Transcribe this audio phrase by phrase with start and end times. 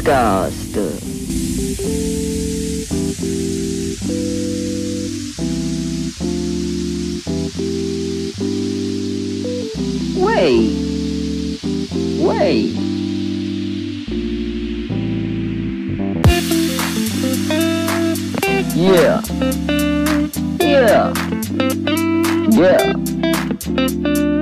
[0.00, 0.76] Podcast.
[10.16, 10.76] Way.
[12.18, 12.72] Way.
[18.74, 19.20] Yeah.
[20.60, 21.12] Yeah.
[22.50, 24.39] Yeah.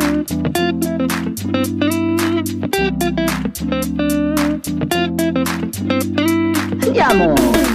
[7.10, 7.67] Andiamo!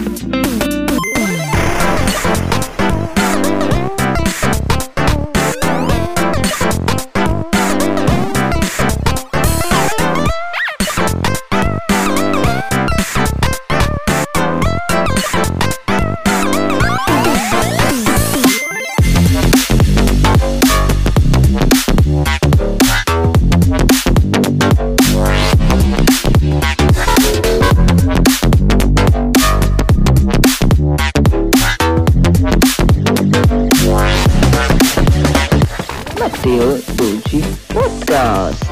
[36.24, 38.71] Matteo Dolci Podcast.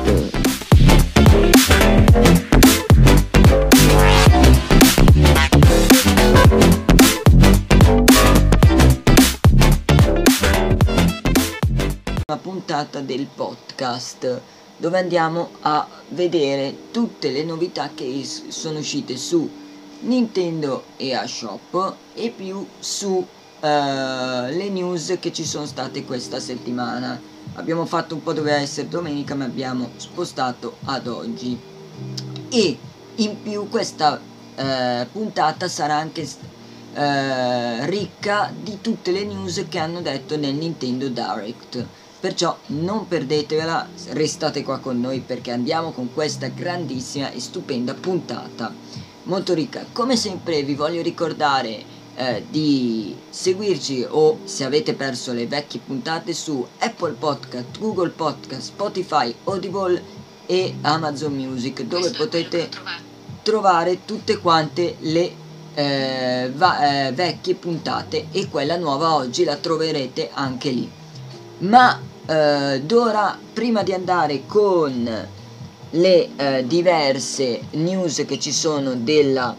[12.25, 14.41] Una puntata del podcast
[14.77, 19.49] dove andiamo a vedere tutte le novità che sono uscite su
[19.99, 23.27] Nintendo e a Shop e più su
[23.59, 27.30] eh, le news che ci sono state questa settimana.
[27.55, 31.59] Abbiamo fatto un po' doveva essere domenica ma abbiamo spostato ad oggi.
[32.49, 32.77] E
[33.15, 34.19] in più questa
[34.55, 36.27] eh, puntata sarà anche
[36.93, 41.85] eh, ricca di tutte le news che hanno detto nel Nintendo Direct.
[42.19, 48.73] Perciò non perdetevela, restate qua con noi perché andiamo con questa grandissima e stupenda puntata.
[49.23, 49.85] Molto ricca.
[49.91, 51.83] Come sempre vi voglio ricordare
[52.15, 58.61] eh, di seguirci o se avete perso le vecchie puntate su Apple Podcast, Google Podcast,
[58.61, 60.03] Spotify, Audible
[60.45, 62.69] e Amazon Music dove potete
[63.41, 65.31] trovare tutte quante le
[65.73, 70.91] eh, va- eh, vecchie puntate e quella nuova oggi la troverete anche lì.
[71.59, 75.27] Ma eh, d'ora, prima di andare con
[75.93, 79.55] le eh, diverse news che ci sono della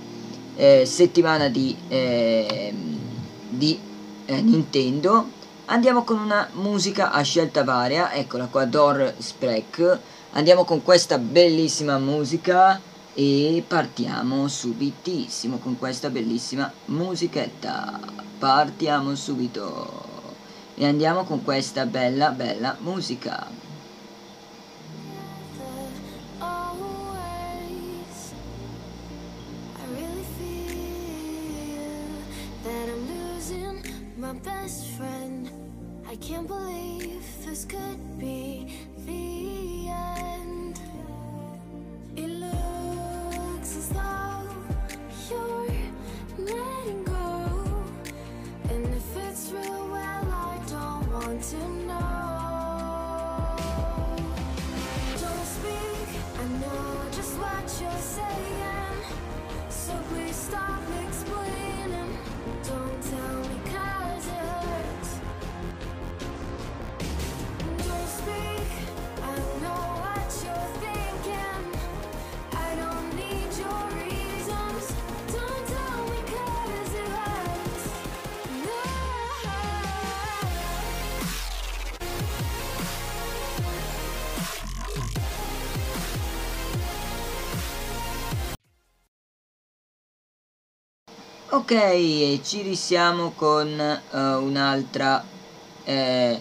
[0.56, 2.98] eh, settimana di, ehm,
[3.48, 3.78] di
[4.26, 5.28] eh, Nintendo,
[5.66, 9.98] andiamo con una musica a scelta varia, eccola qua, Dor Sprek.
[10.34, 12.80] Andiamo con questa bellissima musica
[13.14, 18.00] e partiamo subitissimo con questa bellissima musichetta.
[18.38, 20.10] Partiamo subito
[20.74, 23.46] e andiamo con questa bella bella musica.
[32.64, 33.82] That I'm losing
[34.16, 35.50] my best friend.
[36.06, 38.72] I can't believe this could be
[39.04, 40.80] the end.
[42.16, 44.48] It looks as though
[45.28, 47.84] you're letting go.
[48.70, 52.41] And if it's real, well, I don't want to know.
[91.54, 94.00] Ok, e ci risiamo con eh,
[94.36, 95.22] un'altra
[95.84, 96.40] eh,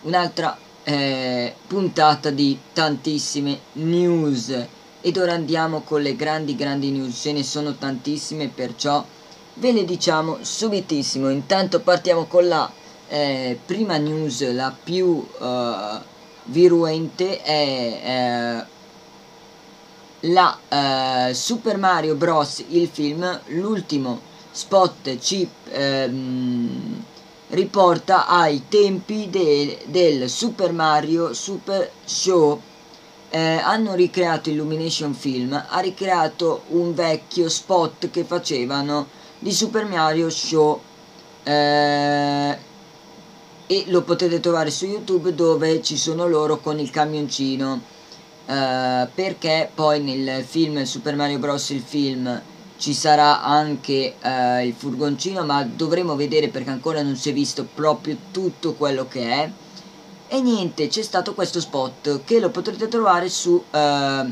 [0.00, 4.66] un'altra eh, puntata di tantissime news
[5.02, 9.04] ed ora andiamo con le grandi grandi news, ce ne sono tantissime perciò
[9.56, 11.28] ve le diciamo subitissimo.
[11.28, 12.72] Intanto partiamo con la
[13.08, 16.00] eh, prima news, la più eh,
[16.44, 18.74] viruente è eh,
[20.32, 20.58] la
[21.34, 22.64] Super Mario Bros.
[22.68, 27.04] il film, l'ultimo spot chip ehm,
[27.48, 32.60] riporta ai tempi de- del Super Mario Super Show.
[33.28, 39.08] Eh, hanno ricreato Illumination Film, ha ricreato un vecchio spot che facevano
[39.38, 40.80] di Super Mario Show
[41.42, 42.58] eh,
[43.66, 47.82] e lo potete trovare su YouTube dove ci sono loro con il camioncino.
[48.46, 51.70] eh, perché poi nel film Super Mario Bros.
[51.70, 52.42] il film
[52.78, 57.66] ci sarà anche eh, il furgoncino ma dovremo vedere perché ancora non si è visto
[57.74, 59.50] proprio tutto quello che è.
[60.28, 64.24] E niente c'è stato questo spot che lo potrete trovare su eh,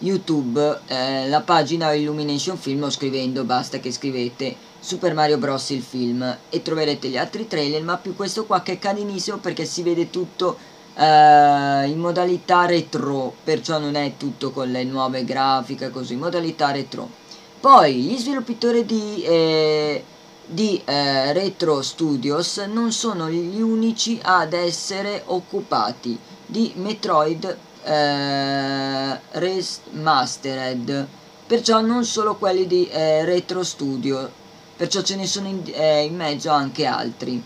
[0.00, 5.70] youtube eh, la pagina Illumination Film o scrivendo basta che scrivete Super Mario Bros.
[5.70, 6.38] il film.
[6.48, 10.10] E troverete gli altri trailer ma più questo qua che è carinissimo perché si vede
[10.10, 10.56] tutto
[10.94, 17.26] eh, in modalità retro perciò non è tutto con le nuove grafiche così modalità retro
[17.60, 20.04] poi gli sviluppatori di, eh,
[20.46, 26.16] di eh, Retro Studios non sono gli unici ad essere occupati
[26.46, 31.06] di Metroid eh, Remastered,
[31.46, 34.30] perciò non solo quelli di eh, Retro Studio,
[34.76, 37.42] perciò ce ne sono in, eh, in mezzo anche altri.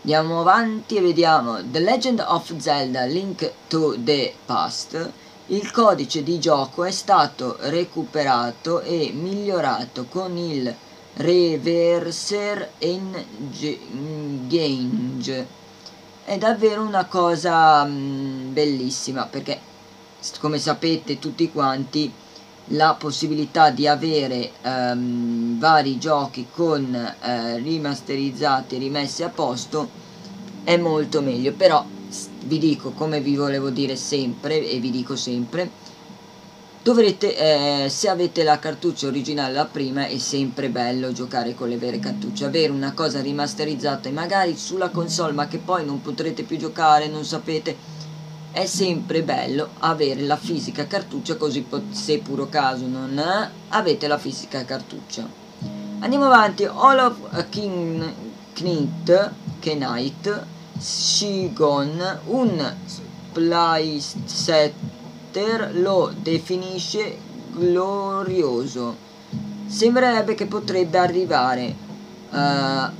[0.00, 5.12] Andiamo avanti e vediamo The Legend of Zelda Link to the Past
[5.48, 10.74] il codice di gioco è stato recuperato e migliorato con il
[11.16, 13.76] Reverser Engage.
[16.24, 19.60] È davvero una cosa mh, bellissima perché
[20.40, 22.10] come sapete tutti quanti
[22.68, 29.90] la possibilità di avere um, vari giochi con uh, rimasterizzati e rimessi a posto
[30.64, 31.84] è molto meglio però
[32.44, 35.70] vi dico come vi volevo dire sempre e vi dico sempre
[36.82, 41.78] dovrete eh, se avete la cartuccia originale la prima è sempre bello giocare con le
[41.78, 46.42] vere cartucce avere una cosa rimasterizzata e magari sulla console ma che poi non potrete
[46.42, 47.94] più giocare non sapete
[48.54, 54.16] è sempre bello avere la fisica cartuccia così se puro caso non è, avete la
[54.16, 55.28] fisica cartuccia.
[55.98, 58.12] Andiamo avanti All of King
[58.52, 60.46] Knit Knight
[60.78, 62.74] Shigon, un
[63.32, 64.62] playsetter
[65.74, 67.18] lo definisce
[67.52, 68.96] glorioso.
[69.66, 71.74] Sembrerebbe che potrebbe arrivare.
[72.30, 72.90] Uh,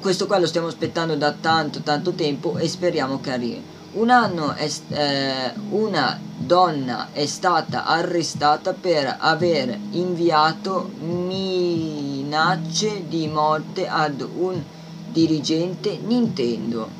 [0.00, 3.62] questo qua lo stiamo aspettando da tanto tanto tempo e speriamo che arrivi.
[3.92, 13.88] Un anno è, eh, una donna è stata arrestata per aver inviato minacce di morte
[13.88, 14.62] ad un
[15.10, 16.99] dirigente Nintendo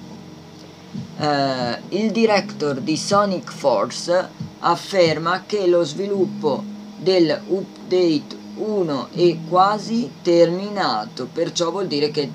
[1.20, 4.28] eh, il director di Sonic Force
[4.61, 6.64] afferma che lo sviluppo
[6.96, 12.31] dell'update 1 è quasi terminato, perciò vuol dire che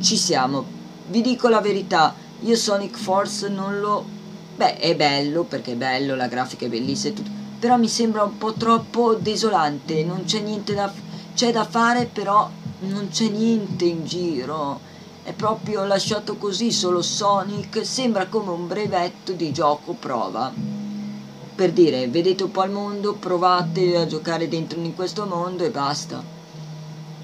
[0.00, 0.64] ci siamo.
[1.08, 4.04] Vi dico la verità, io Sonic Force non lo...
[4.54, 8.22] Beh, è bello perché è bello, la grafica è bellissima e tutto, però mi sembra
[8.22, 10.92] un po' troppo desolante, non c'è niente da...
[11.34, 12.48] c'è da fare, però
[12.80, 14.90] non c'è niente in giro
[15.24, 20.52] è proprio lasciato così solo Sonic, sembra come un brevetto di gioco prova.
[21.54, 25.70] Per dire, vedete un po' il mondo, provate a giocare dentro in questo mondo e
[25.70, 26.22] basta.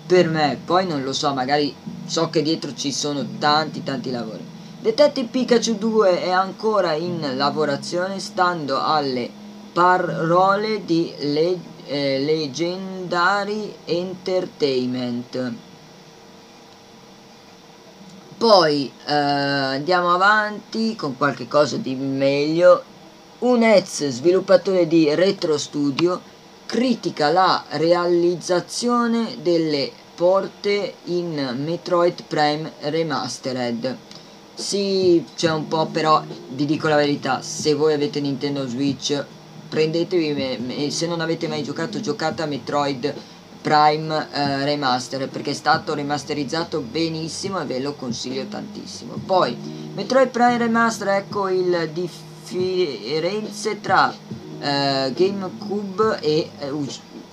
[0.06, 1.74] Per me, poi non lo so, magari
[2.06, 4.44] so che dietro ci sono tanti tanti lavori.
[4.80, 9.28] Detective Pikachu 2 è ancora in lavorazione stando alle
[9.72, 15.67] parole di Le eh, Legendary Entertainment.
[18.38, 22.85] Poi eh, andiamo avanti con qualche cosa di meglio.
[23.40, 26.20] Un ex sviluppatore di Retro Studio
[26.64, 33.97] critica la realizzazione delle porte in Metroid Prime Remastered.
[34.54, 39.21] Sì, c'è un po', però vi dico la verità, se voi avete Nintendo Switch,
[39.68, 43.14] prendetevi, se non avete mai giocato, giocate a Metroid
[43.60, 49.14] Prime eh, Remaster perché è stato remasterizzato benissimo e ve lo consiglio tantissimo.
[49.24, 49.56] Poi
[49.94, 54.14] Metroid Prime Remaster, ecco il differenze tra
[54.60, 56.50] eh, GameCube e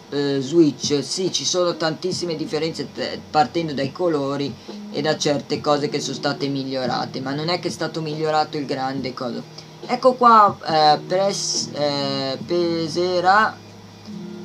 [0.10, 1.04] eh, Switch.
[1.04, 2.88] Sì, ci sono tantissime differenze
[3.30, 4.54] partendo dai colori
[4.92, 8.58] e da certe cose che sono state migliorate, ma non è che è stato migliorato
[8.58, 9.42] il grande cosa.
[9.88, 13.56] Ecco qua, eh, press, eh, peserà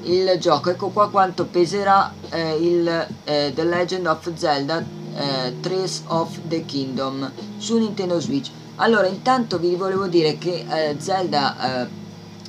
[0.04, 0.70] il gioco.
[0.70, 4.84] Ecco qua quanto peserà eh, il eh, The Legend of Zelda
[5.16, 8.50] eh, Trace of the Kingdom su Nintendo Switch.
[8.76, 11.88] Allora intanto vi volevo dire che eh, Zelda eh,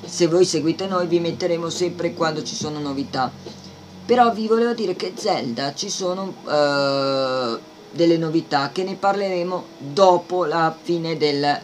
[0.05, 3.31] se voi seguite noi vi metteremo sempre quando ci sono novità.
[4.05, 7.59] Però vi volevo dire che Zelda ci sono eh,
[7.91, 11.59] delle novità che ne parleremo dopo la fine del,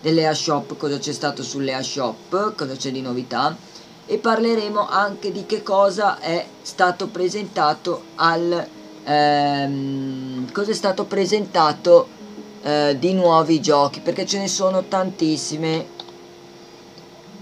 [0.00, 3.56] delle shop cosa c'è stato sulle shop cosa c'è di novità
[4.08, 8.66] e parleremo anche di che cosa è stato presentato al
[9.04, 12.08] ehm, cosa è stato presentato
[12.62, 15.96] eh, di nuovi giochi perché ce ne sono tantissime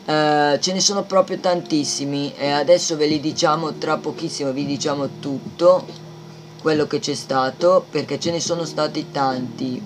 [0.09, 5.19] Eh, ce ne sono proprio tantissimi e adesso ve li diciamo tra pochissimo, vi diciamo
[5.19, 5.85] tutto
[6.63, 9.83] quello che c'è stato perché ce ne sono stati tanti.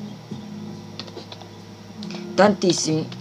[2.34, 3.19] Tantissimi.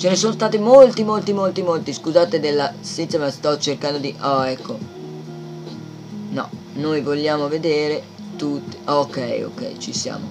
[0.00, 1.92] Ce ne sono stati molti, molti, molti, molti.
[1.92, 4.16] Scusate della senza ma sto cercando di...
[4.22, 4.78] Oh, ecco.
[6.30, 8.02] No, noi vogliamo vedere
[8.38, 8.78] tutti.
[8.86, 10.26] Ok, ok, ci siamo.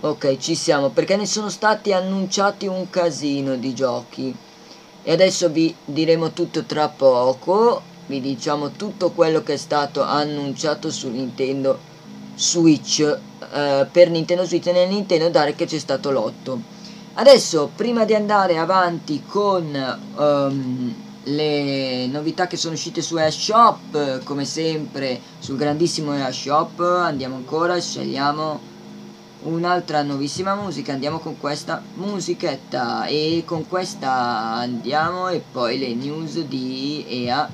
[0.00, 4.36] Ok, ci siamo, perché ne sono stati annunciati un casino di giochi.
[5.04, 7.82] E adesso vi diremo tutto tra poco.
[8.06, 11.89] Vi diciamo tutto quello che è stato annunciato su Nintendo
[12.40, 13.18] Switch.
[13.52, 16.60] eh, per Nintendo Switch e nel Nintendo Direct c'è stato l'otto.
[17.14, 20.94] Adesso, prima di andare avanti con ehm,
[21.24, 26.80] le novità che sono uscite su Ash Shop, eh, come sempre sul grandissimo Ash Shop,
[26.80, 28.68] andiamo ancora, scegliamo
[29.42, 36.40] un'altra nuovissima musica andiamo con questa musichetta e con questa andiamo e poi le news
[36.40, 37.48] di EA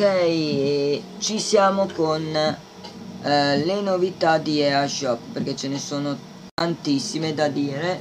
[0.00, 6.16] Ok, ci siamo con eh, le novità di EA Shop perché ce ne sono
[6.54, 8.00] tantissime da dire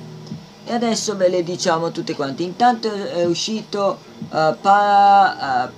[0.63, 2.43] e adesso ve le diciamo tutte quante.
[2.43, 3.97] Intanto è uscito
[4.31, 5.71] eh, pa,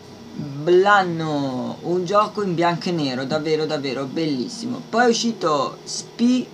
[0.66, 4.82] eh, l'anno un gioco in bianco e nero, davvero davvero bellissimo.
[4.90, 6.46] Poi è uscito Spy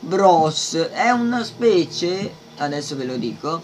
[0.00, 3.62] Bros, è una specie, adesso ve lo dico,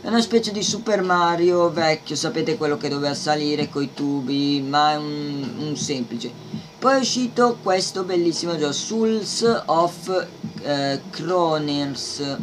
[0.00, 4.92] è una specie di Super Mario vecchio, sapete quello che doveva salire coi tubi, ma
[4.92, 6.30] è un, un semplice.
[6.78, 10.26] Poi è uscito questo bellissimo gioco, Souls of
[10.62, 12.36] eh, Kroners.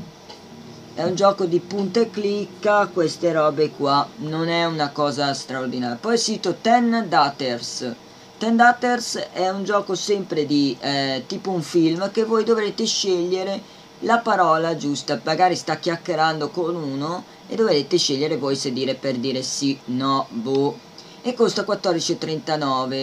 [0.94, 5.98] È un gioco di punta e clicca, queste robe qua, non è una cosa straordinaria.
[6.00, 7.94] Poi è uscito Ten Datters.
[8.38, 13.62] Ten Datters è un gioco sempre di eh, tipo un film che voi dovrete scegliere
[14.00, 15.20] la parola giusta.
[15.24, 20.28] Magari sta chiacchierando con uno e dovrete scegliere voi se dire per dire sì, no,
[20.30, 20.78] boh.
[21.22, 22.94] E costa 14,39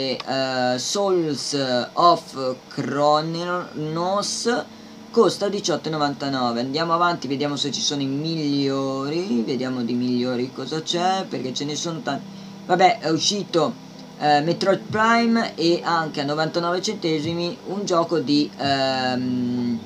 [0.75, 1.58] eh, Souls
[1.94, 4.64] of Chronos
[5.11, 11.26] costa 18,99 andiamo avanti vediamo se ci sono i migliori vediamo di migliori cosa c'è
[11.28, 12.25] perché ce ne sono tanti
[12.64, 13.75] vabbè è uscito
[14.18, 19.78] eh, Metroid Prime e anche a 99 centesimi un gioco di ehm,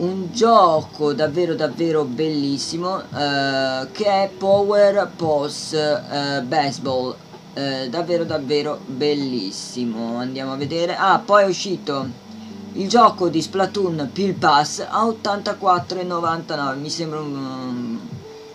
[0.00, 7.14] un gioco davvero davvero bellissimo eh, che è Power Pose eh, Baseball.
[7.52, 10.16] Eh, davvero davvero bellissimo.
[10.16, 10.96] Andiamo a vedere.
[10.96, 12.28] Ah poi è uscito
[12.74, 17.98] il gioco di Splatoon Pill Pass a 84,99 mi sembra un,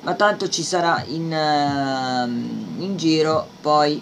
[0.02, 3.48] ma tanto ci sarà in, ehm, in giro.
[3.62, 4.02] Poi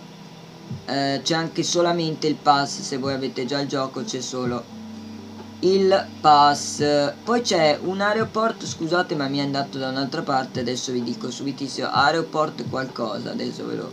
[0.85, 2.79] eh, c'è anche solamente il pass.
[2.79, 4.72] Se voi avete già il gioco c'è solo
[5.63, 7.13] il pass.
[7.23, 11.31] Poi c'è un aeroporto scusate ma mi è andato da un'altra parte adesso vi dico
[11.31, 13.91] subitissimo aeroporto qualcosa adesso ve lo,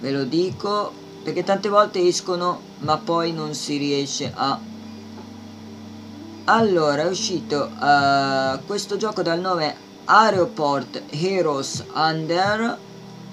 [0.00, 4.58] ve lo dico perché tante volte escono ma poi non si riesce a
[6.44, 12.76] allora è uscito uh, questo gioco dal nome Aeroport Heroes Under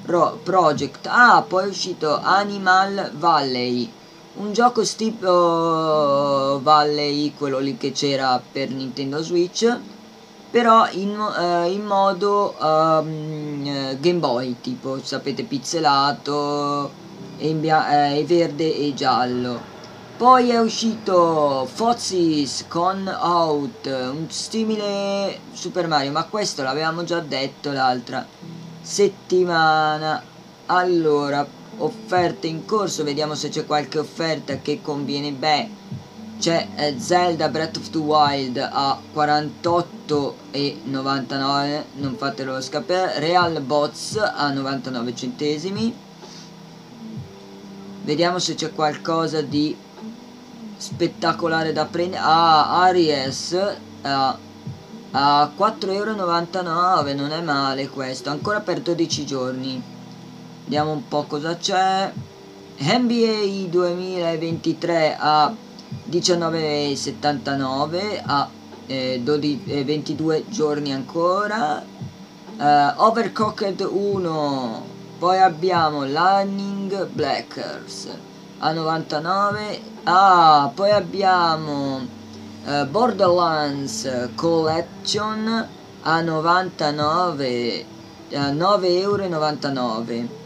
[0.06, 1.08] Ro Project.
[1.10, 3.92] Ah poi è uscito Animal Valley
[4.36, 9.78] un gioco tipo Valley quello lì che c'era per Nintendo Switch
[10.50, 16.92] però in, uh, in modo um, Game Boy tipo sapete pixelato
[17.38, 19.78] e, eh, verde e giallo
[20.20, 27.72] poi è uscito Fozzies con Out, un simile Super Mario, ma questo l'avevamo già detto
[27.72, 28.28] l'altra
[28.82, 30.22] settimana.
[30.66, 31.48] Allora,
[31.80, 35.32] offerte in corso, vediamo se c'è qualche offerta che conviene.
[35.32, 35.70] Beh,
[36.40, 43.20] c'è eh, Zelda Breath of the Wild a 48,99, non fatelo scappare.
[43.20, 45.94] Real Bots a 99 centesimi.
[48.04, 49.76] Vediamo se c'è qualcosa di
[50.78, 53.58] spettacolare da prendere ah Aries
[54.02, 54.38] ah,
[55.12, 59.89] a 4,99€ non è male questo ancora per 12 giorni
[60.70, 62.14] vediamo un po' cosa c'è.
[62.78, 65.52] NBA 2023 a
[66.08, 68.48] 19,79 a
[68.86, 71.84] eh, 12, eh, 22 giorni ancora.
[72.56, 74.84] Uh, Overcooked 1
[75.18, 78.08] poi abbiamo Lightning Blackers
[78.60, 82.06] a 99 ah poi abbiamo
[82.66, 85.68] uh, Borderlands Collection
[86.02, 87.86] a 99
[88.34, 90.39] a 9,99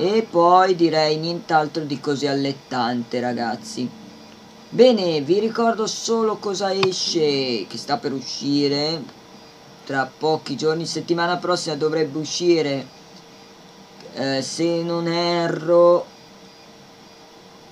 [0.00, 3.90] e poi direi nient'altro di così allettante ragazzi.
[4.70, 9.02] Bene vi ricordo solo cosa esce che sta per uscire.
[9.84, 12.86] Tra pochi giorni settimana prossima dovrebbe uscire.
[14.14, 16.06] Eh, se non erro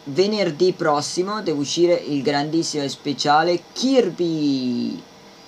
[0.09, 5.01] venerdì prossimo deve uscire il grandissimo e speciale Kirby.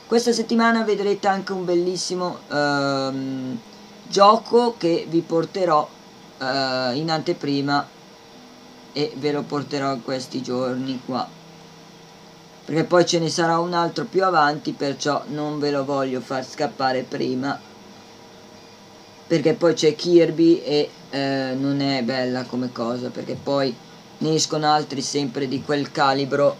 [0.06, 3.58] Questa settimana vedrete anche un bellissimo ehm,
[4.06, 5.96] gioco che vi porterò
[6.38, 7.86] eh, in anteprima
[8.92, 11.28] e ve lo porterò in questi giorni qua.
[12.64, 16.44] Perché poi ce ne sarà un altro più avanti perciò non ve lo voglio far
[16.44, 17.58] scappare prima.
[19.26, 23.74] Perché poi c'è Kirby e eh, non è bella come cosa perché poi
[24.18, 26.56] ne escono altri sempre di quel calibro.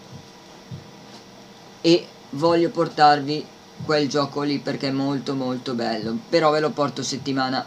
[1.81, 3.47] E voglio portarvi
[3.85, 6.17] quel gioco lì perché è molto molto bello.
[6.29, 7.67] Però ve lo porto settimana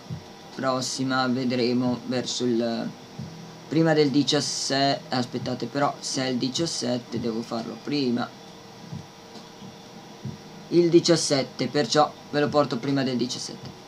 [0.55, 2.89] prossima vedremo verso il
[3.67, 8.29] prima del 17 aspettate però se è il 17 devo farlo prima.
[10.69, 13.79] Il 17 perciò ve lo porto prima del 17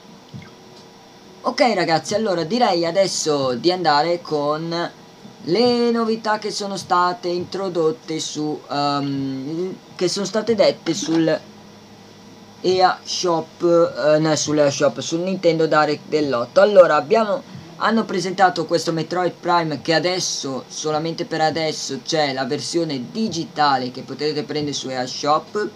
[1.45, 4.91] Ok ragazzi, allora direi adesso di andare con
[5.43, 11.37] le novità che sono state introdotte su um, che sono state dette sul
[12.65, 17.43] EA Shop uh, no, sull'EA sul Nintendo Direct dell'8 allora abbiamo
[17.77, 24.03] hanno presentato questo Metroid Prime che adesso solamente per adesso c'è la versione digitale che
[24.03, 25.69] potete prendere su EA Shop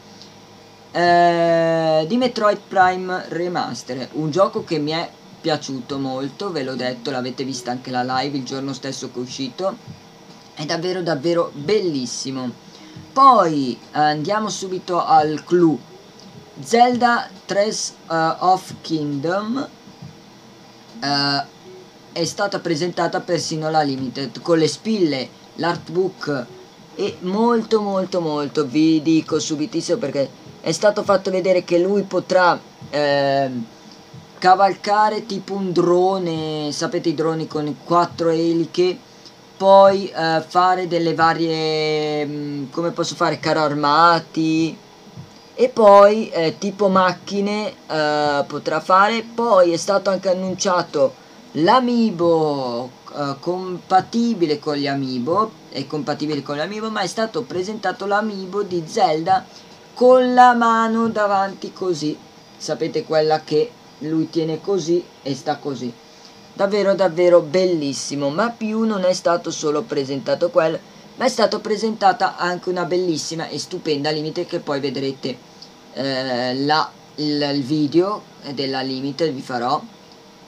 [0.92, 7.12] eh, di Metroid Prime Remaster un gioco che mi è piaciuto molto, ve l'ho detto,
[7.12, 9.78] l'avete vista anche la live il giorno stesso che è uscito.
[10.54, 12.52] È davvero davvero bellissimo.
[13.14, 15.80] Poi andiamo subito al clou.
[16.60, 17.76] Zelda 3
[18.08, 19.70] uh, of Kingdom
[21.00, 21.46] uh,
[22.12, 26.46] è stata presentata persino la Limited con le spille, l'artbook
[26.96, 30.28] e molto molto molto vi dico subitissimo perché
[30.62, 33.50] è stato fatto vedere che lui potrà eh,
[34.40, 38.98] cavalcare tipo un drone, sapete i droni con quattro eliche,
[39.56, 44.78] poi eh, fare delle varie, mh, mm, come posso fare, carro armati,
[45.60, 51.16] e poi eh, tipo macchine eh, potrà fare, poi è stato anche annunciato
[51.54, 58.06] l'amiibo eh, compatibile con gli amiibo, è compatibile con gli amiibo, ma è stato presentato
[58.06, 59.44] l'amiibo di Zelda
[59.96, 62.16] con la mano davanti così,
[62.56, 65.92] sapete quella che lui tiene così e sta così.
[66.54, 72.38] Davvero davvero bellissimo ma più non è stato solo presentato quello ma è stata presentata
[72.38, 75.38] anche una bellissima e stupenda limite che poi vedrete.
[75.94, 79.82] Eh, la il, il video della Limited vi farò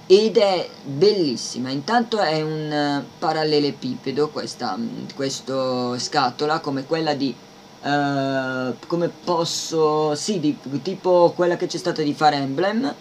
[0.06, 1.70] ed è bellissima.
[1.70, 4.78] Intanto è un eh, parallelepipedo questa
[5.16, 7.34] questo scatola come quella di
[7.82, 12.94] eh, come posso sì di, tipo quella che c'è stata di Fire Emblem.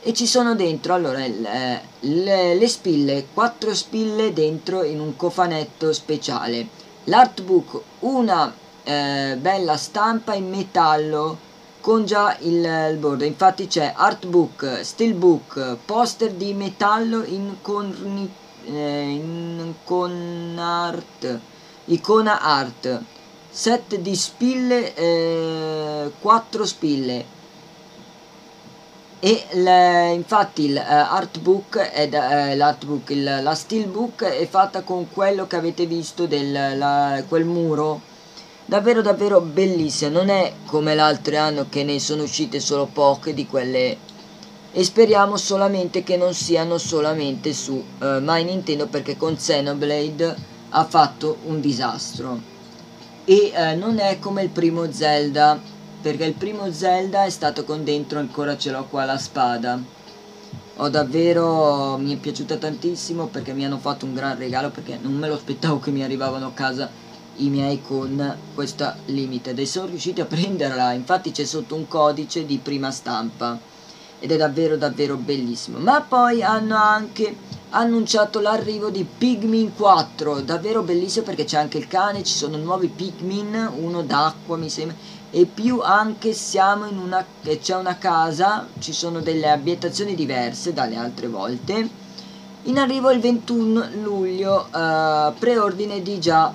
[0.00, 5.92] E ci sono dentro allora le, le, le spille quattro spille dentro in un cofanetto
[5.92, 11.46] speciale l'artbook una eh, bella stampa in metallo
[11.80, 13.24] con già il, il bordo.
[13.24, 18.30] Infatti c'è artbook steelbook poster di metallo in con,
[18.64, 21.40] eh, in con art
[21.86, 23.02] icona art.
[23.50, 27.24] Set di spille eh, 4 spille
[29.20, 35.56] e le, infatti uh, da, uh, l'artbook il, la steelbook è fatta con quello che
[35.56, 38.00] avete visto del la, quel muro.
[38.64, 40.10] Davvero davvero bellissima.
[40.10, 43.96] Non è come l'altro anno che ne sono uscite solo poche di quelle.
[44.70, 47.84] E speriamo solamente che non siano solamente su uh,
[48.20, 50.36] My Nintendo perché con Xenoblade
[50.68, 52.56] ha fatto un disastro.
[53.24, 55.60] E non è come il primo Zelda
[56.00, 59.80] perché il primo Zelda è stato con dentro ancora ce l'ho qua la spada.
[60.76, 65.14] Ho davvero mi è piaciuta tantissimo perché mi hanno fatto un gran regalo perché non
[65.14, 66.88] me lo aspettavo che mi arrivavano a casa
[67.36, 72.46] i miei con questa limited e sono riusciti a prenderla infatti c'è sotto un codice
[72.46, 73.58] di prima stampa
[74.20, 75.78] ed è davvero davvero bellissimo.
[75.78, 77.36] Ma poi hanno anche
[77.70, 82.88] annunciato l'arrivo di Pikmin 4 davvero bellissimo perché c'è anche il cane ci sono nuovi
[82.88, 84.96] Pikmin uno d'acqua mi sembra
[85.30, 87.24] e più anche siamo in una
[87.60, 92.06] c'è una casa ci sono delle abitazioni diverse dalle altre volte.
[92.64, 96.52] In arrivo il 21 luglio uh, preordine di già.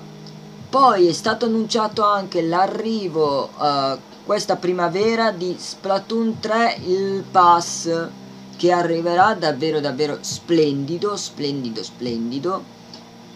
[0.68, 8.08] Poi è stato annunciato anche l'arrivo uh, questa primavera di Splatoon 3 il pass
[8.56, 12.62] che arriverà davvero davvero splendido splendido splendido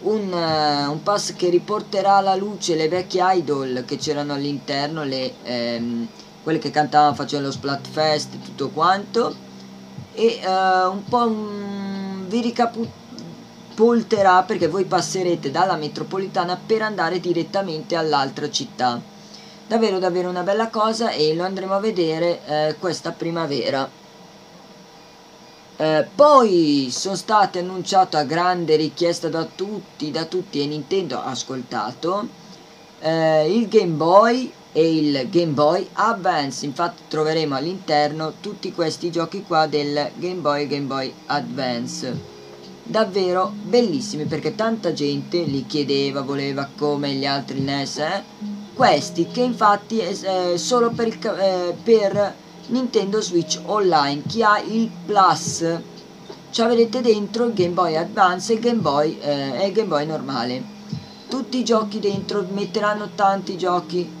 [0.01, 6.07] un, uh, un, pass che riporterà alla luce le vecchie idol che c'erano all'interno, ehm,
[6.43, 9.35] quelle che cantavano facendo lo Splatfest e tutto quanto,
[10.13, 17.95] e uh, un po' um, vi ricapolterà perché voi passerete dalla metropolitana per andare direttamente
[17.95, 19.01] all'altra città.
[19.67, 23.87] Davvero davvero una bella cosa e lo andremo a vedere eh, questa primavera.
[25.81, 31.29] Eh, poi sono state annunciate a grande richiesta da tutti, da tutti e Nintendo ha
[31.29, 32.27] ascoltato
[32.99, 36.65] eh, il Game Boy e il Game Boy Advance.
[36.65, 42.13] Infatti troveremo all'interno tutti questi giochi qua del Game Boy e Game Boy Advance.
[42.83, 47.97] Davvero bellissimi perché tanta gente li chiedeva, voleva come gli altri NES.
[47.99, 48.23] Eh?
[48.73, 50.11] Questi che infatti è
[50.51, 52.35] eh, solo per, eh, per
[52.69, 55.63] Nintendo Switch Online chi ha il Plus.
[56.51, 60.05] Ci avrete dentro il Game Boy Advance e il Game Boy, eh, il Game Boy
[60.05, 60.63] normale.
[61.27, 64.17] Tutti i giochi dentro metteranno tanti giochi.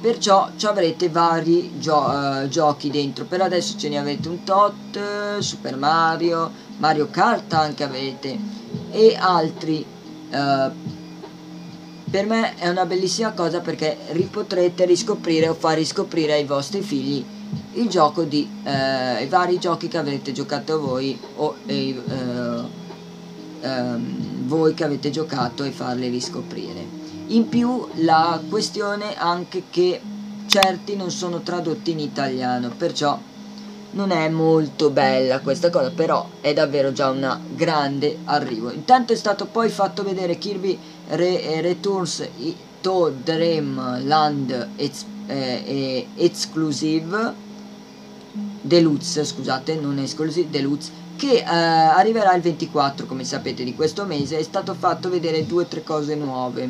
[0.00, 3.24] Perciò ci avrete vari gio uh, giochi dentro.
[3.24, 8.38] Per adesso ce ne avete un tot Super Mario Mario Kart anche avete
[8.90, 9.84] e altri
[10.30, 10.95] uh,
[12.16, 13.94] per me è una bellissima cosa perché
[14.30, 17.22] potrete riscoprire o far riscoprire ai vostri figli
[17.74, 21.94] il gioco di eh, i vari giochi che avrete giocato voi o eh,
[23.60, 26.86] ehm, voi che avete giocato e farli riscoprire.
[27.26, 30.00] In più la questione anche che
[30.46, 33.20] certi non sono tradotti in italiano perciò
[33.90, 38.70] non è molto bella questa cosa però è davvero già un grande arrivo.
[38.70, 42.28] Intanto è stato poi fatto vedere Kirby Re eh, Returns
[42.80, 47.34] to Dreamland ex eh, Exclusive
[48.60, 54.38] Deluxe scusate non Exclusive Deluxe che eh, arriverà il 24 come sapete di questo mese.
[54.38, 56.68] È stato fatto vedere due o tre cose nuove.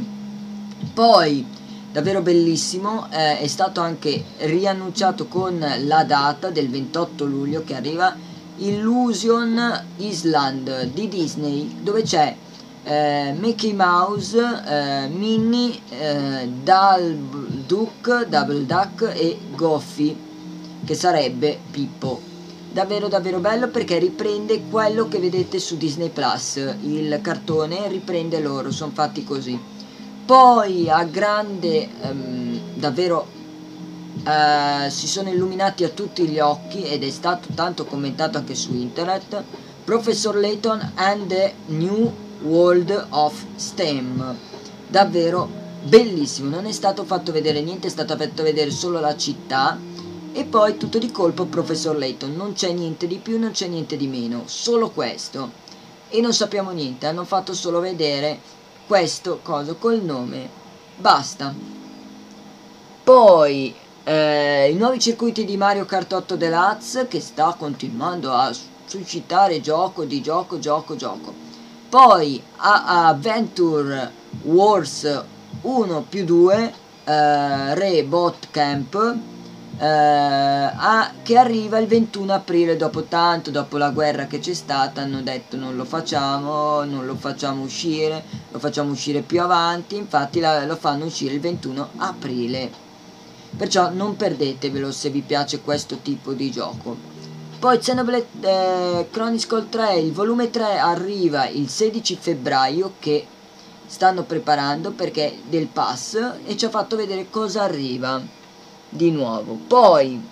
[0.95, 1.45] Poi
[1.91, 8.15] davvero bellissimo eh, è stato anche riannunciato con la data del 28 luglio che arriva
[8.59, 12.37] Illusion Island di Disney dove c'è
[12.89, 20.17] eh, Mickey Mouse, eh, Minnie, eh, Double Duck, Double Duck e Goffy
[20.85, 22.21] che sarebbe Pippo.
[22.71, 26.57] Davvero davvero bello perché riprende quello che vedete su Disney Plus.
[26.83, 29.59] Il cartone riprende loro sono fatti così.
[30.25, 33.27] Poi a grande ehm, davvero
[34.25, 38.73] eh, si sono illuminati a tutti gli occhi ed è stato tanto commentato anche su
[38.75, 39.43] internet.
[39.85, 44.37] Professor Layton and the New World of STEM
[44.87, 45.49] davvero
[45.83, 49.79] bellissimo, non è stato fatto vedere niente, è stato fatto vedere solo la città
[50.33, 53.97] e poi tutto di colpo Professor Layton, non c'è niente di più, non c'è niente
[53.97, 55.65] di meno, solo questo.
[56.09, 58.39] E non sappiamo niente, hanno fatto solo vedere
[58.87, 60.49] questo coso col nome.
[60.97, 61.55] Basta.
[63.03, 69.61] Poi eh, i nuovi circuiti di Mario Kart 8 Deluxe che sta continuando a suscitare
[69.61, 71.46] gioco di gioco, gioco, gioco.
[71.89, 74.11] Poi a Adventure
[74.43, 75.23] Wars
[75.63, 79.17] 1 più 2 eh, Re Bot Camp
[79.79, 85.03] eh, a, che arriva il 21 aprile dopo tanto, dopo la guerra che c'è stata
[85.03, 90.41] hanno detto non lo facciamo, non lo facciamo uscire, lo facciamo uscire più avanti, infatti
[90.41, 92.85] la, lo fanno uscire il 21 aprile.
[93.57, 97.16] Perciò non perdetevelo se vi piace questo tipo di gioco.
[97.59, 103.27] Poi Xenoblade eh, Chronicle 3, il volume 3 arriva il 16 febbraio che
[103.87, 108.21] stanno preparando perché del pass e ci ha fatto vedere cosa arriva
[108.89, 109.59] di nuovo.
[109.67, 110.23] Poi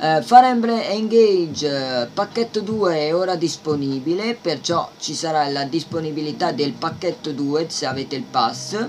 [0.00, 6.50] eh, Fire Emblem Engage eh, pacchetto 2 è ora disponibile, perciò ci sarà la disponibilità
[6.50, 8.88] del pacchetto 2 se avete il pass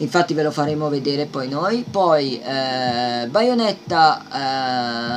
[0.00, 5.09] infatti ve lo faremo vedere poi noi poi eh, Bayonetta eh,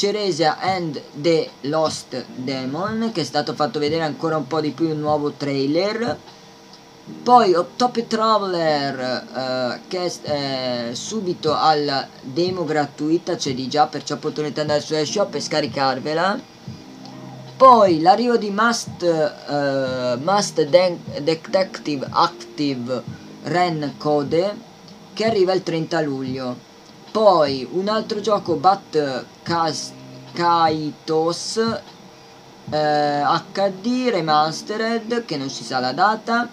[0.00, 4.88] Ceresia and the Lost Demon che è stato fatto vedere ancora un po' di più
[4.88, 6.16] un nuovo trailer
[7.22, 14.16] poi Octopi Traveler eh, che è eh, subito alla demo gratuita c'è di già perciò
[14.16, 16.40] potrete andare su shop e scaricarvela
[17.58, 23.02] poi l'arrivo di Must, uh, Must De Detective Active
[23.42, 24.56] Ren Code
[25.12, 26.69] che arriva il 30 luglio.
[27.10, 29.90] Poi un altro gioco Bat Kas
[30.32, 31.58] Kaitos
[32.70, 36.48] eh, HD Remastered che non si sa la data.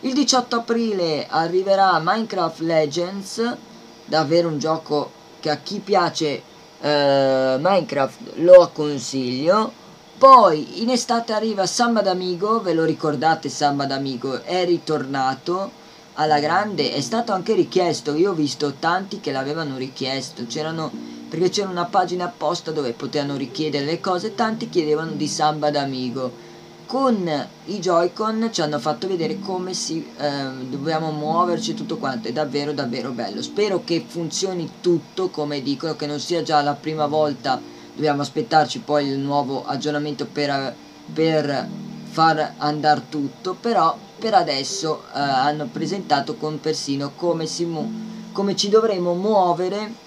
[0.00, 3.56] Il 18 aprile arriverà Minecraft Legends,
[4.04, 6.42] davvero un gioco che a chi piace
[6.80, 9.72] eh, Minecraft lo consiglio.
[10.18, 14.42] Poi in estate arriva Samba d'Amigo, ve lo ricordate Samba d'Amigo?
[14.42, 15.82] È ritornato
[16.14, 18.14] alla grande è stato anche richiesto.
[18.14, 20.46] Io ho visto tanti che l'avevano richiesto.
[20.46, 20.90] C'erano
[21.28, 26.52] perché c'era una pagina apposta dove potevano richiedere le cose tanti chiedevano di samba d'amigo.
[26.86, 32.28] Con i Joy-Con ci hanno fatto vedere come si eh, dobbiamo muoverci tutto quanto.
[32.28, 33.42] È davvero davvero bello.
[33.42, 37.60] Spero che funzioni tutto come dicono che non sia già la prima volta.
[37.94, 40.74] Dobbiamo aspettarci poi il nuovo aggiornamento per,
[41.12, 41.68] per
[42.10, 47.46] far andare tutto però per adesso eh, hanno presentato con persino come,
[48.32, 50.02] come ci dovremo muovere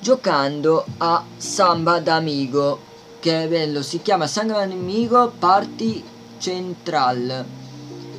[0.00, 2.88] giocando a Samba d'Amigo
[3.20, 6.02] che è bello, si chiama Samba d'Amigo Party
[6.38, 7.44] Central.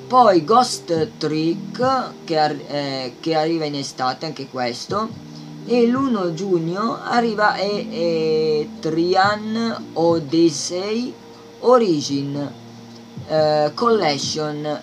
[0.08, 5.10] Poi Ghost Trick che, ar eh, che, arriva in estate anche questo
[5.66, 11.14] e l'1 giugno arriva e, e Trian Odyssey
[11.60, 12.52] Origin
[13.28, 14.82] eh, Collection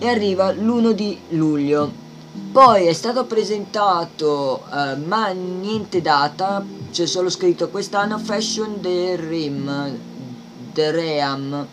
[0.00, 1.92] e arriva l'1 di luglio.
[2.50, 9.98] Poi è stato presentato, eh, ma niente data, c'è solo scritto quest'anno Fashion The Rim,
[10.72, 11.66] The Ream,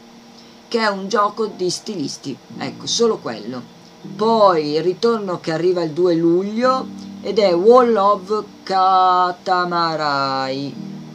[0.67, 3.75] che è un gioco di stilisti, ecco, solo quello.
[4.15, 6.85] Poi il ritorno che arriva il 2 luglio
[7.21, 10.05] ed è Wall of Katamarai,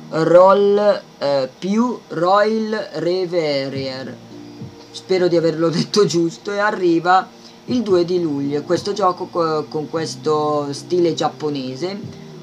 [0.09, 4.31] Roll eh, più Royal Reverier
[4.93, 7.29] spero di averlo detto giusto, e arriva
[7.67, 8.63] il 2 di luglio.
[8.63, 9.27] Questo gioco
[9.69, 11.99] con questo stile giapponese,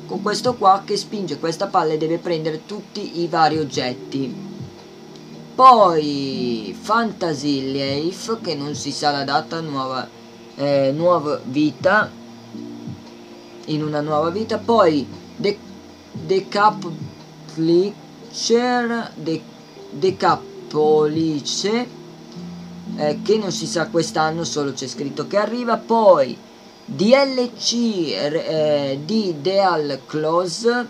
[0.06, 4.48] con questo qua che spinge questa palla e deve prendere tutti i vari oggetti.
[5.56, 10.08] Poi Fantasy Life, che non si sa la data, nuova,
[10.56, 12.10] eh, nuova vita,
[13.66, 14.58] in una nuova vita.
[14.58, 15.58] Poi The,
[16.26, 16.90] The Cap
[17.48, 19.42] Fletcher, The,
[19.92, 21.88] The Capolice,
[22.98, 26.38] eh, che non si sa quest'anno, solo c'è scritto che arriva, poi
[26.86, 27.74] DLC
[28.14, 30.88] eh, di Deal Close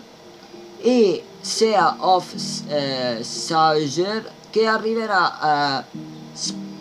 [0.80, 2.34] e Sea of
[2.68, 5.84] eh, Sager che arriverà a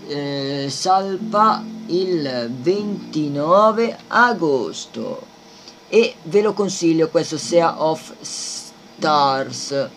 [0.07, 5.27] eh, Salpa il 29 agosto.
[5.89, 9.89] E ve lo consiglio questo Sea of Stars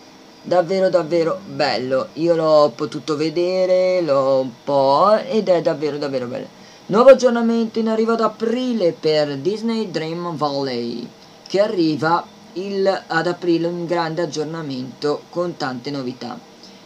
[0.42, 2.08] davvero davvero bello.
[2.14, 6.60] Io l'ho potuto vedere l'ho un po' ed è davvero davvero bello.
[6.86, 11.08] Nuovo aggiornamento in arrivo ad aprile per Disney Dream Valley
[11.46, 12.24] che arriva
[12.54, 16.38] il, ad aprile un grande aggiornamento con tante novità.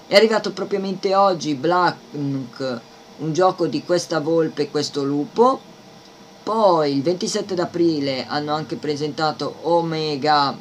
[0.07, 5.59] È arrivato propriamente oggi Black un gioco di questa volpe e questo lupo.
[6.43, 10.57] Poi il 27 d'aprile hanno anche presentato Omega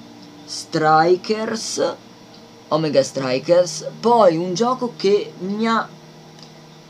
[0.46, 1.96] Strikers.
[2.70, 3.86] Omega Strikers.
[4.00, 5.88] Poi un gioco che mi ha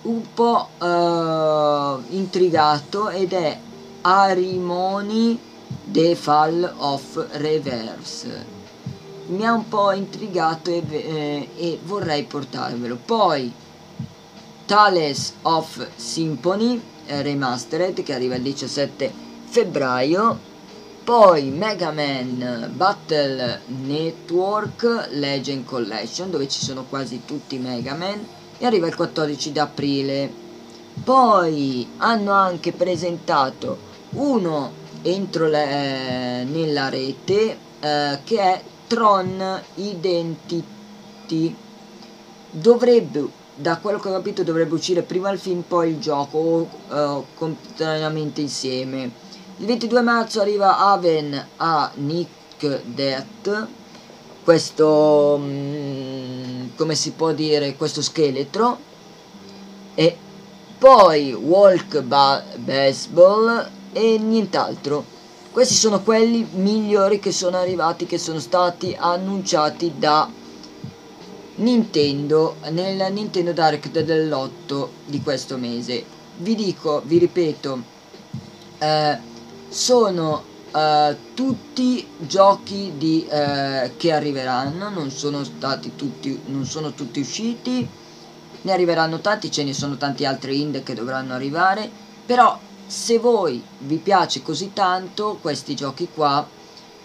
[0.04, 3.60] un po' eh, intrigato ed è
[4.02, 5.40] Arimony
[5.84, 8.54] The Fall of Reverse.
[9.28, 12.98] Mi ha un po' intrigato e, eh, e vorrei portarvelo.
[13.04, 13.52] Poi
[14.66, 19.12] Tales of Symphony eh, Remastered che arriva il 17
[19.46, 20.54] febbraio.
[21.06, 28.26] Poi Mega Man Battle Network Legend Collection dove ci sono quasi tutti i Mega Man
[28.58, 30.34] e arriva il 14 d'aprile.
[31.04, 33.78] Poi hanno anche presentato
[34.14, 34.72] uno
[35.04, 41.56] entro le, nella rete eh, che è Tron Identity.
[42.50, 47.24] Dovrebbe da quello che ho capito dovrebbe uscire prima il film poi il gioco uh,
[47.36, 49.10] contemporaneamente insieme
[49.58, 53.68] il 22 marzo arriva Aven a Nick Death
[54.46, 58.78] questo um, come si può dire questo scheletro.
[59.96, 60.16] E
[60.78, 65.04] poi Walk ba Baseball e nient'altro.
[65.52, 70.30] Questi sono quelli migliori che sono arrivati che sono stati annunciati da
[71.56, 76.04] Nintendo nel Nintendo Direct dell'8 di questo mese.
[76.38, 77.82] Vi dico, vi ripeto,
[78.78, 79.18] eh,
[79.70, 87.20] sono eh, tutti giochi di, eh, che arriveranno, non sono stati tutti, non sono tutti
[87.20, 87.88] usciti,
[88.62, 91.90] ne arriveranno tanti, ce ne sono tanti altri indie che dovranno arrivare,
[92.26, 96.48] però se voi vi piace così tanto questi giochi qua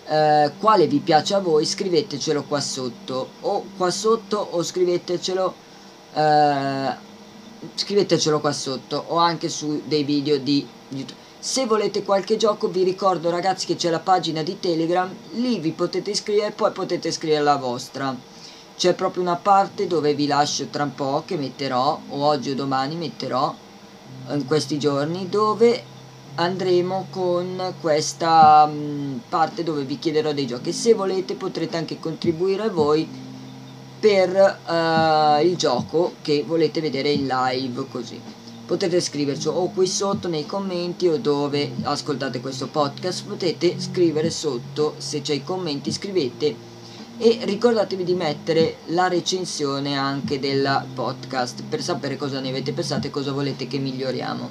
[0.06, 3.30] eh, quale vi piace a voi scrivetecelo qua sotto.
[3.42, 5.54] O qua sotto o scrivetecelo
[6.14, 6.96] eh,
[7.74, 9.04] scrivetecelo qua sotto.
[9.08, 13.74] O anche su dei video di youtube se volete qualche gioco vi ricordo ragazzi che
[13.74, 15.10] c'è la pagina di telegram.
[15.32, 18.14] Lì vi potete iscrivere e poi potete scrivere la vostra.
[18.76, 22.54] C'è proprio una parte dove vi lascio tra un po' che metterò o oggi o
[22.54, 23.54] domani metterò
[24.32, 25.82] in questi giorni dove
[26.34, 30.72] andremo con questa mm, parte dove vi chiederò dei giochi.
[30.74, 33.08] Se volete potrete anche contribuire voi
[33.98, 38.39] per uh, il gioco che volete vedere in live così
[38.70, 43.24] potete scriverci o qui sotto nei commenti o dove ascoltate questo podcast.
[43.26, 46.54] Potete scrivere sotto se c'è i commenti scrivete.
[47.18, 53.08] E ricordatevi di mettere la recensione anche del podcast per sapere cosa ne avete pensato
[53.08, 54.50] e cosa volete che miglioriamo.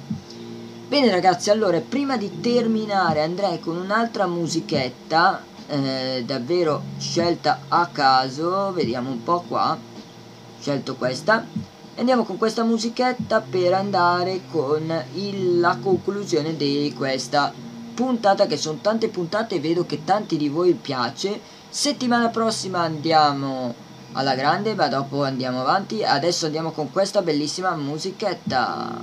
[0.86, 8.70] Bene ragazzi, allora prima di terminare andrei con un'altra musichetta, eh, davvero scelta a caso,
[8.74, 9.78] vediamo un po' qua,
[10.60, 11.46] scelto questa,
[11.96, 17.52] andiamo con questa musichetta per andare con il, la conclusione di questa
[17.94, 23.74] puntata, che sono tante puntate e vedo che tanti di voi piace, settimana prossima andiamo
[24.12, 29.02] alla grande, ma dopo andiamo avanti, adesso andiamo con questa bellissima musichetta.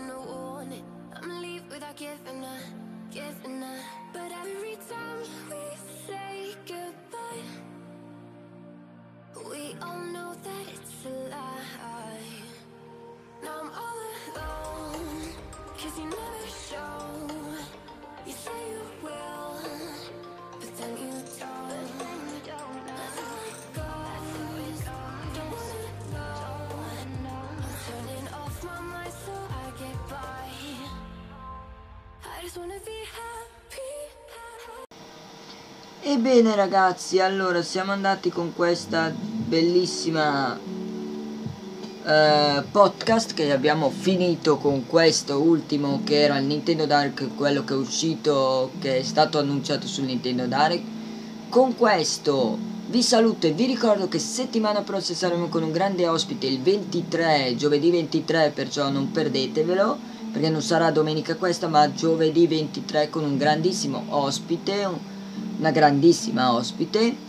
[0.00, 0.84] Giving a warning.
[1.14, 2.58] I'ma leave without giving a,
[3.10, 3.80] giving a.
[4.12, 5.18] But every time
[5.48, 5.56] we
[6.06, 7.44] say goodbye
[9.34, 12.18] We all know that it's a lie.
[13.42, 14.00] Now I'm all
[14.36, 15.32] alone
[15.78, 17.00] Cause you never show.
[18.26, 19.60] You say you will
[20.60, 22.39] But then you don't
[36.02, 40.58] Ebbene ragazzi, allora siamo andati con questa bellissima
[42.02, 47.74] eh, podcast che abbiamo finito con questo ultimo che era il Nintendo Dark, quello che
[47.74, 50.80] è uscito, che è stato annunciato sul Nintendo Dark.
[51.50, 56.46] Con questo vi saluto e vi ricordo che settimana prossima saremo con un grande ospite
[56.46, 63.10] il 23, giovedì 23, perciò non perdetevelo, perché non sarà domenica questa, ma giovedì 23
[63.10, 64.88] con un grandissimo ospite,
[65.58, 67.28] una grandissima ospite.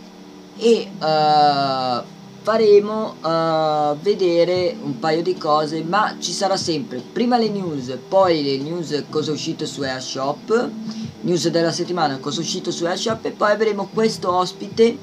[0.56, 2.04] E uh,
[2.42, 8.42] faremo uh, vedere un paio di cose ma ci sarà sempre prima le news poi
[8.42, 10.70] le news cosa è uscito su Airshop
[11.20, 14.98] news della settimana cosa è uscito su Airshop e poi avremo questo ospite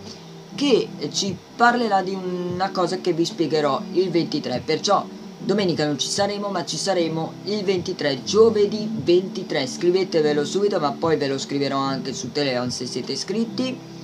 [0.53, 5.05] che ci parlerà di una cosa che vi spiegherò il 23 perciò
[5.39, 11.17] domenica non ci saremo ma ci saremo il 23 giovedì 23 scrivetevelo subito ma poi
[11.17, 13.97] ve lo scriverò anche su Telegram se siete iscritti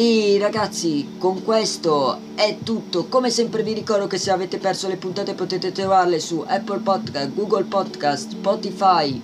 [0.00, 3.06] e ragazzi, con questo è tutto.
[3.06, 7.34] Come sempre vi ricordo che se avete perso le puntate potete trovarle su Apple Podcast,
[7.34, 9.20] Google Podcast, Spotify,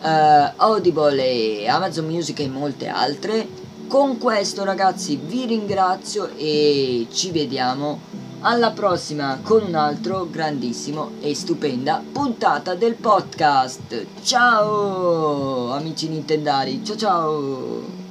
[0.00, 3.46] uh, Audible e Amazon Music e molte altre.
[3.86, 8.00] Con questo ragazzi vi ringrazio e ci vediamo
[8.40, 14.06] alla prossima con un altro grandissimo e stupenda puntata del podcast.
[14.22, 18.07] Ciao amici nintendari, ciao ciao!